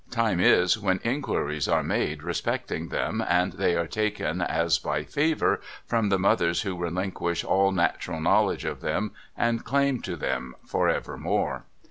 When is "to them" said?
10.01-10.55